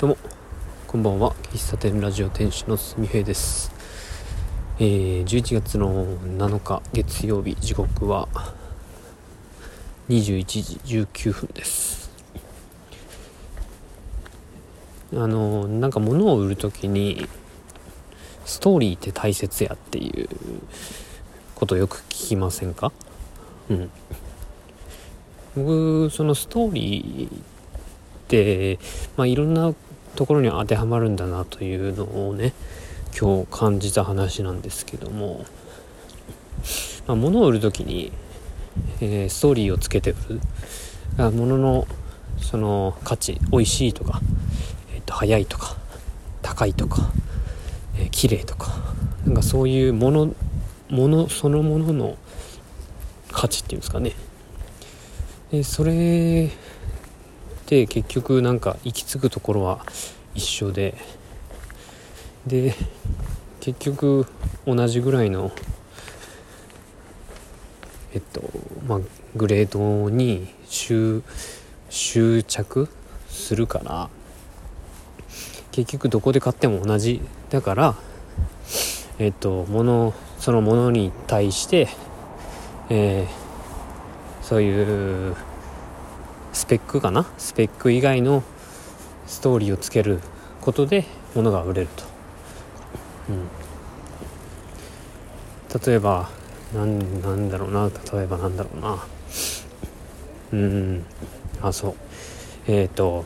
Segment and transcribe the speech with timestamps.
[0.00, 0.16] どうも。
[0.86, 1.34] こんばんは。
[1.52, 3.70] 喫茶店ラジオ店主のすみへいです。
[4.78, 8.26] えー、11月の7日月曜日時刻は
[10.08, 12.10] 21時19分です。
[15.12, 17.28] あのなんか物を売る時に
[18.46, 20.30] ストーリーって大切やっていう
[21.54, 22.90] ことよく聞きませんか？
[23.68, 23.90] うん。
[25.54, 27.40] 僕そのストーリーっ
[28.28, 28.78] て
[29.18, 29.74] まあいろんな
[30.16, 32.52] ところに当てはまるんだなというのをね
[33.18, 35.44] 今日感じた話なんですけども、
[37.06, 38.12] まあ、物を売る時に、
[39.00, 40.40] えー、ストーリーをつけて売る。
[41.16, 41.86] 物の
[42.40, 44.20] その価値美味しいとか、
[44.94, 45.76] えー、と早いとか
[46.40, 47.10] 高いとか、
[47.96, 48.72] えー、綺麗とか
[49.26, 50.34] なんかそういうもの
[50.88, 52.16] ものそのものの
[53.30, 54.12] 価値っていうんですかね。
[55.50, 56.50] でそれ
[57.70, 59.86] で結局なんか行き着くところは
[60.34, 60.94] 一緒で。
[62.44, 62.74] で
[63.60, 64.26] 結局
[64.66, 65.52] 同じぐらいの
[68.12, 68.42] えっと
[68.88, 69.00] まあ
[69.36, 71.22] グレードに執
[72.42, 72.88] 着
[73.28, 74.08] するから
[75.70, 77.20] 結局どこで買っても同じ。
[77.50, 77.94] だから
[79.20, 81.88] えっと物そのものに対して
[82.88, 85.36] えーそういう
[86.52, 87.26] スペックかな？
[87.38, 88.42] スペック以外の
[89.26, 90.20] ストーリーをつける
[90.60, 92.04] ことで物が売れると、
[93.28, 93.32] う
[95.78, 96.28] ん、例えば
[96.74, 97.90] なんなんだろうな？
[98.12, 99.04] 例えばなんだろうな。
[100.52, 101.04] うん。
[101.62, 101.94] あそう。
[102.66, 103.24] えっ、ー、と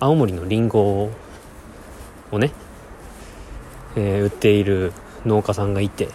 [0.00, 1.10] 青森のりんご
[2.30, 2.52] をね、
[3.96, 4.92] えー、売っている
[5.24, 6.08] 農家さんがいて。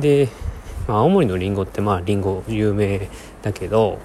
[0.00, 0.28] で
[0.88, 3.08] まあ、青森のりんごってまありんご有名
[3.42, 4.00] だけど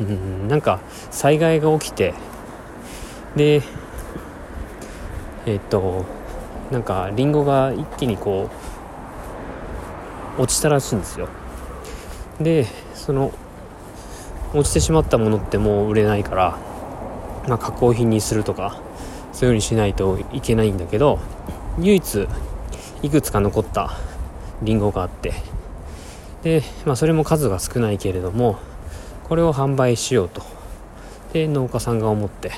[0.00, 2.14] うんなんか災害が起きて
[3.36, 3.62] で
[5.46, 6.04] えっと
[6.70, 8.48] なんかりんごが一気にこ
[10.38, 11.28] う落ちたらしいんですよ。
[12.40, 13.32] でその
[14.54, 16.58] 落ちてしまったものってもう売れないから、
[17.48, 18.80] まあ、加工品にするとか
[19.32, 21.18] そういうふうにしないといけないんだけど
[21.78, 22.28] 唯一
[23.02, 23.92] いくつか残った
[24.62, 25.32] りんごがあって
[26.42, 28.58] で、まあ、それも数が少ないけれども
[29.32, 30.42] これを販売しようと。
[31.32, 32.52] で農家さんが思って。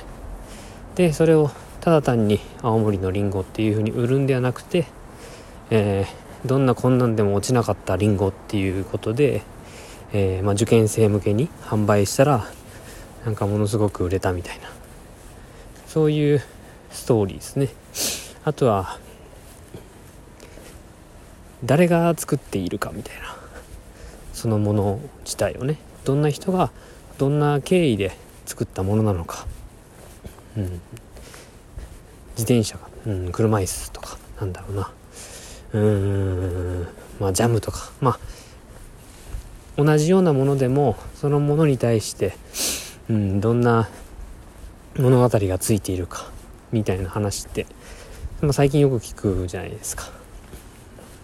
[0.96, 4.86] でそれをただ単に青森のりんごっていうふうに売るんではなくて、
[5.70, 9.42] えー、どんな困難でも落ちなかったりんごっていうことで、
[10.12, 12.44] えー、まあ、受験生向けに販売したら
[13.24, 14.64] なんかものすごく売れたみたいな。
[15.86, 16.42] そういう
[16.90, 17.68] ストーリーですね。
[18.44, 18.98] あとは
[21.64, 23.36] 誰が作っているかみたいな。
[24.32, 25.78] そのもの自体をね。
[26.04, 26.70] どんな人が
[27.18, 28.16] どんな経緯で
[28.46, 29.46] 作ったものなのか、
[30.56, 30.64] うん、
[32.36, 34.90] 自転車が、うん、車椅子とかなんだろうな。
[35.72, 35.80] うー
[36.82, 36.88] ん。
[37.20, 37.90] まあジャムとか。
[38.00, 38.18] まあ
[39.76, 42.36] 同じようなものでもそのものに対して、
[43.10, 43.88] うん、どんな
[44.96, 46.30] 物語がついているか
[46.70, 47.66] みたいな話って、
[48.40, 50.04] まあ、最近よく聞くじゃないですか。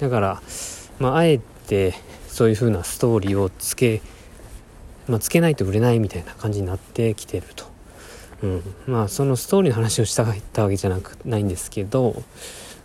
[0.00, 0.42] だから、
[0.98, 1.94] まあ、あえて
[2.26, 4.02] そういう風なストーリーをつけ、
[5.08, 7.64] まあ、つけないと売れないみたいな感じになってきてると。
[8.42, 12.22] うん、まあそのストーリーの話をしたかったわけじゃなくないんですけど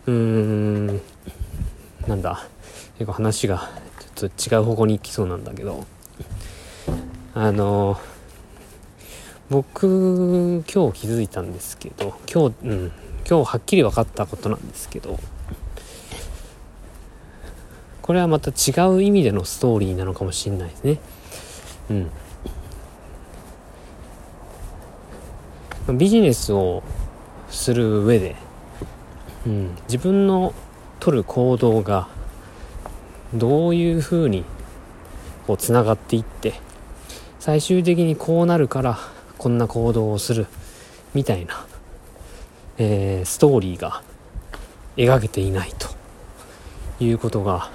[0.05, 1.01] うーん。
[2.07, 2.45] なんだ。
[2.97, 3.69] 結構話が
[4.15, 5.85] ちょっと違う方向に行きそうなんだけど。
[7.33, 7.99] あの
[9.49, 12.91] 僕今日気づいたんですけど今日うん。
[13.27, 15.19] 今日はっきり分かったことなんですけど
[18.03, 20.99] これはまた違う意味でのストーリーなのかもしれないですね。
[21.89, 22.11] うん。
[25.97, 26.83] ビジネスを
[27.49, 28.35] する上で、
[29.45, 30.53] うん、自分の
[30.99, 32.07] 取る行動が
[33.33, 34.43] どういうふうに
[35.45, 36.53] こうつながっていって
[37.39, 38.97] 最終的にこうなるから
[39.37, 40.47] こんな行動をする
[41.13, 41.67] みたいな、
[42.79, 44.01] えー、ストーリーが
[44.97, 45.89] 描けていないと
[47.03, 47.69] いうことが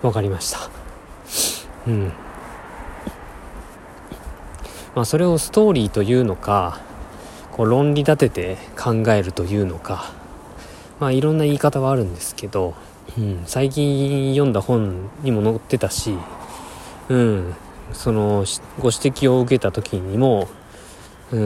[0.00, 0.58] 分かりました。
[1.86, 2.12] うん。
[4.94, 6.80] まあそれをストーリーというのか
[7.52, 10.12] こう論理立てて考えるというのか
[11.00, 12.74] まあいろんな言い方はあるんですけど、
[13.18, 16.16] うん、最近読んだ本にも載ってたし
[17.08, 17.54] うん
[17.92, 18.44] その
[18.78, 20.48] ご指摘を受けた時にも
[21.30, 21.38] う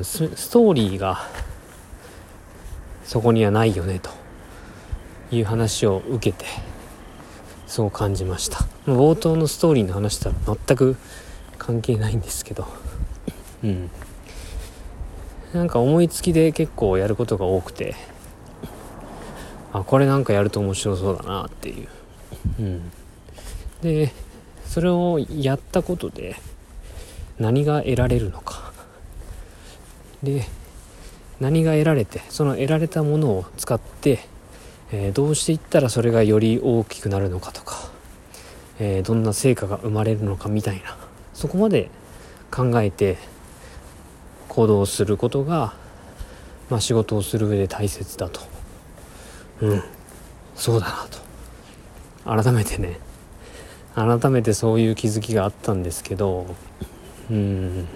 [0.00, 1.18] んストーリーが
[3.04, 4.10] そこにはないよねと
[5.34, 6.46] いう話を受けて
[7.66, 8.58] そう感じました。
[8.86, 10.34] 冒頭のストーリーの話とは
[10.66, 10.96] 全く
[11.70, 12.66] 関係ないんですけど。
[13.62, 13.90] うん。
[15.52, 17.94] なんか思いつきで結構やることが多くて。
[19.72, 21.88] あこれなんかやると面白そうだなっていう、
[22.58, 22.92] うん、
[23.82, 24.12] で
[24.66, 26.34] それをやったことで
[27.38, 28.72] 何が得られるのか。
[30.22, 30.44] で
[31.38, 34.18] 何が得られてその得られたものを使って、
[34.92, 37.90] えー、どうしていったらそれがより大きくなるのかとか、
[38.78, 40.98] えー、どんな成果が生まれるのかみたいな
[41.40, 41.88] そこまで
[42.50, 43.16] 考えて
[44.46, 45.72] 行動することが、
[46.68, 48.42] まあ、仕事をする上で大切だと。
[49.62, 49.82] うん。
[50.54, 50.86] そうだ
[52.26, 52.42] なと。
[52.42, 52.98] 改めてね。
[53.94, 56.54] 改めてそういう気づきがあったんですけど
[57.30, 57.88] うん。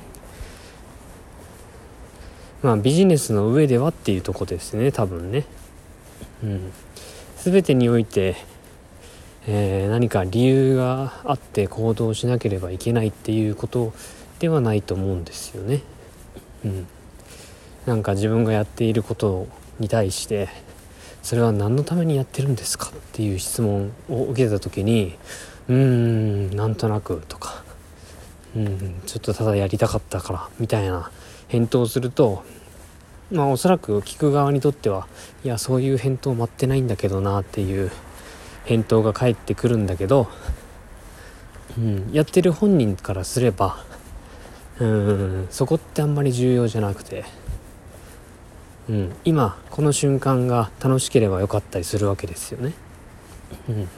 [2.63, 5.45] まあビジネスの上ではっていうとこですね多分ね。
[6.43, 6.73] うん。
[7.37, 8.37] 全てにおいて、
[9.47, 13.93] えー、何か理由があって行動しなければいけないっていうこと
[14.39, 15.83] ではないと思うんですよね。
[16.65, 16.87] うん。
[17.87, 19.47] なんか自分がやっていること
[19.79, 20.49] に対して
[21.23, 25.17] それは何のためにやってるんですかっていう質問を受けた時に
[25.69, 27.63] うーんなんとなくとか
[28.57, 31.11] うんちょっとただやりたかったからみたいな
[31.49, 32.45] 返答をすると
[33.31, 35.07] まあおそらく聞く側にとっては
[35.45, 37.91] いやそういう返答待ってないんだけどなっていう
[38.65, 40.29] 返答が返ってくるんだけど、
[41.79, 43.85] うん、やってる本人からすれば
[44.81, 47.25] うんそこってあんまり重要じゃなくて
[48.89, 52.75] うん、今この瞬間が楽しければよかったりするわけですよね。
[53.69, 53.89] うん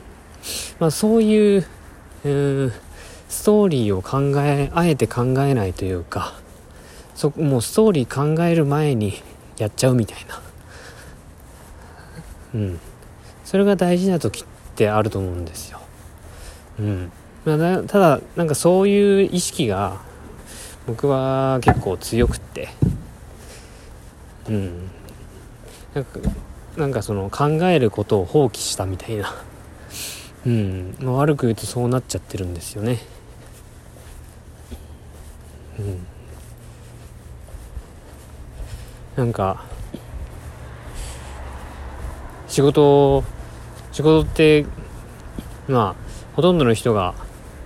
[0.79, 1.61] まあ、そういう、
[2.25, 2.73] う、
[3.29, 6.35] ストーリーを考えあえて考えないというか
[7.15, 9.15] そもうストーリー考える前に
[9.59, 10.41] やっちゃうみたいな、
[12.55, 12.81] うん、
[13.45, 15.81] それが大事な時ってあると思うんですよ。
[16.78, 17.12] うん。
[17.44, 20.00] まあ、ただなんかそういう意識が
[20.87, 22.69] 僕は結構強くって。
[24.49, 24.90] うん。
[25.94, 26.20] なんか
[26.76, 29.34] なんかその考えることを放棄したみたいな。
[30.44, 32.99] うん、まあ、悪く言うとそうなっちゃってるんですよね。
[35.79, 36.06] うん。
[39.17, 39.64] なんか
[42.49, 43.25] 仕事
[43.96, 44.66] 仕事って
[45.69, 47.14] まあほとんどの人が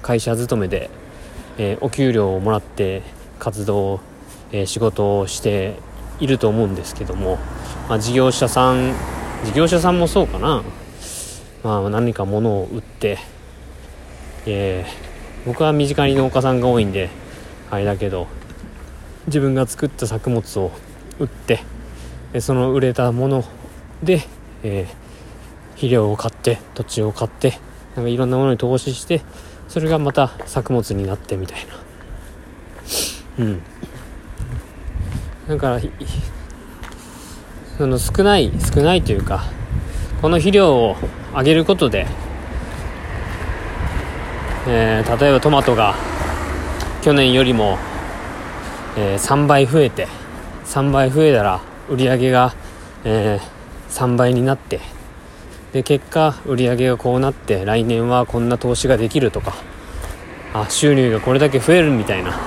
[0.00, 0.88] 会社勤めで、
[1.58, 3.02] えー、お給料をもらって
[3.40, 3.98] 活動、
[4.52, 5.74] えー、仕事をして
[6.20, 7.40] いると思うんですけども、
[7.88, 8.94] まあ、事業者さん
[9.44, 10.62] 事業者さんもそうかな、
[11.64, 13.18] まあ、何か物を売って、
[14.46, 17.10] えー、僕は身近に農家さんが多いんで
[17.72, 18.28] あれだけど
[19.26, 20.70] 自分が作った作物を
[21.18, 21.58] 売って
[22.38, 23.44] その売れたもの
[24.04, 24.20] で、
[24.62, 24.99] えー、
[25.80, 27.58] 肥料を買って土地を買って
[27.96, 29.22] なんかいろんなものに投資して
[29.66, 33.44] それがまた作物になってみたいな。
[33.44, 33.62] うん。
[35.48, 35.80] だから
[37.78, 39.44] その少ない少ないというか
[40.20, 40.96] この肥料を
[41.32, 42.06] 上げることで、
[44.68, 45.94] えー、例えばトマトが
[47.00, 47.78] 去年よりも、
[48.98, 50.08] えー、3倍増えて
[50.66, 52.54] 3倍増えたら売り上げが、
[53.04, 54.99] えー、3倍になって
[55.72, 59.54] で結果売り上げがこうなって来年はこんな投資ができるとか
[60.52, 62.38] あ収入がこれだけ増えるみたいな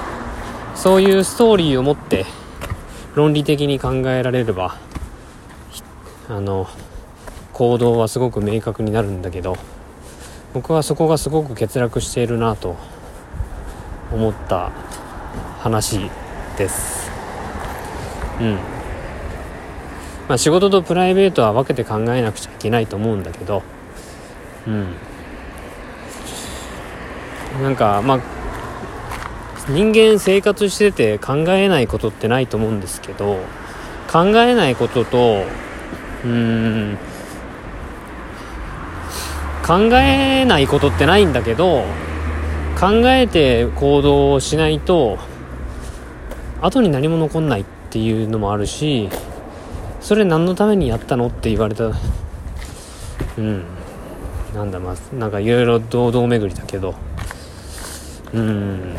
[0.75, 2.25] そういうストーリーを持って
[3.15, 4.77] 論理的に考えられれば
[6.27, 6.67] あの
[7.53, 9.55] 行動はすごく明確になるんだけど
[10.53, 12.75] 僕はそこがすごく欠落しているなと
[14.11, 14.71] 思った
[15.59, 16.09] 話
[16.57, 17.09] です。
[18.39, 18.72] うん。
[20.33, 23.61] まあ仕事とプライベートは分けて考えなくちゃいけないと思うんだけど。
[24.65, 24.95] うん。
[27.61, 28.19] なんかまあ
[29.69, 33.41] 人間生活してて考えないことってないと思うんですけど
[34.11, 35.43] 考えないことと
[36.25, 36.97] うん
[39.63, 41.83] 考えないことってないんだけど
[42.79, 45.19] 考えて行動をしないと
[46.59, 49.09] 後に何も残んないっていうのもあるし
[50.03, 51.85] それ何のためにやったのって言われた。
[53.37, 53.63] うん。
[54.53, 56.93] なんだまあなんかいろいろ堂々巡りだけど。
[58.33, 58.95] うん。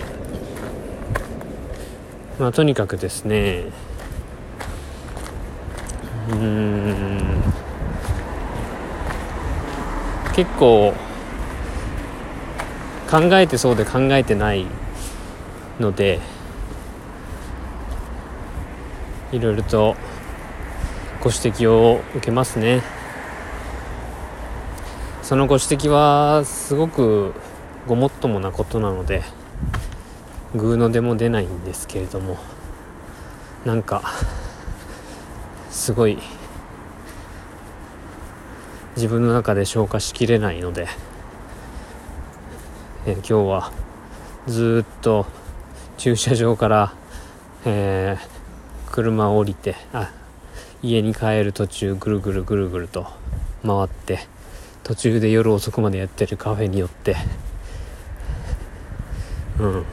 [2.38, 3.64] まあ、とにかくですね。
[6.30, 7.42] うん。
[10.34, 10.94] 結構
[13.10, 14.66] 考えてそうで考えてない
[15.78, 16.18] ので
[19.30, 19.96] いろいろと
[21.24, 22.82] ご指摘を受けますね。
[25.22, 27.32] そのご指摘はすごく
[27.88, 29.22] ごもっともなことなので
[30.54, 32.36] グーの出も出ないんですけれども
[33.64, 34.02] なんか
[35.70, 36.18] すごい
[38.96, 40.88] 自分の中で消化しきれないので、
[43.06, 43.72] え、今日は
[44.46, 45.24] ずっと
[45.96, 46.94] 駐車場から、
[47.64, 50.12] えー、車を降りてあ
[50.86, 53.06] 家に帰る途中ぐるぐるぐるぐると
[53.62, 54.18] 回って
[54.82, 57.16] 途中で夜遅くまでやってるカフェに寄って
[59.58, 59.84] うん。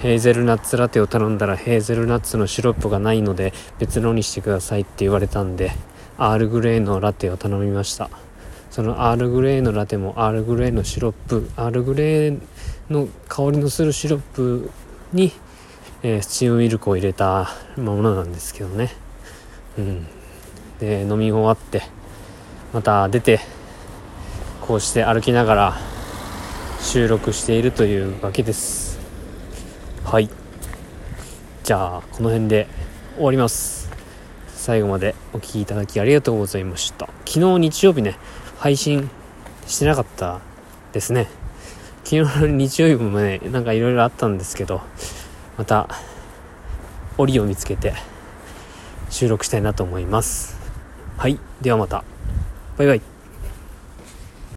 [0.00, 5.70] ヘーゼルナッツラテを頼んだらヘーゼルナッツのシロップがないので別のにしてくださいって言われたんで
[6.18, 8.10] アールグレーのラテを頼みました。
[8.72, 12.40] そのアールグレーのラテもアールグレーのシロップアールグレー
[12.90, 14.70] の香りのするシロップ
[15.12, 15.30] に、
[16.02, 19.01] えー、スチームミルクを入れたものなんですけどね。
[19.78, 20.06] うん。
[20.78, 21.82] で飲み終わって
[22.72, 23.40] また出て
[24.60, 25.78] こうして歩きながら
[26.80, 28.98] 収録しているというわけです。
[30.04, 30.28] はい。
[31.62, 32.66] じゃあこの辺で
[33.14, 33.90] 終わります。
[34.48, 37.08] 最後までお聴きいただきありがとうございました。
[37.26, 38.16] 昨日日曜日ね
[38.58, 39.10] 配信
[39.66, 40.40] してなかった
[40.92, 41.28] ですね。
[42.04, 44.80] 昨日の日曜日もねなんかいろいろあったんですけど
[45.56, 45.88] また
[47.16, 47.94] 折を見つけて
[49.12, 50.56] 収録したいなと思います。
[51.18, 51.38] はい。
[51.60, 52.02] ではまた。
[52.78, 53.11] バイバイ。